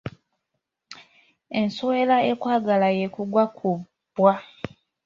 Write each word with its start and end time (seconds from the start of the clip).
Ensowera 1.59 2.17
ekwagala 2.31 2.87
y'ekugwa 2.97 3.43
ku 3.57 3.69
bbwa. 3.79 4.35